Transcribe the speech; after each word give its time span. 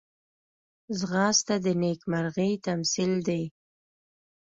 ځغاسته 0.99 1.55
د 1.65 1.67
نېکمرغۍ 1.81 2.51
تمثیل 2.67 3.11
دی 3.27 3.43